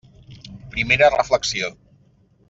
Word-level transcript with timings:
Primera 0.71 1.11
reflexió. 1.15 1.69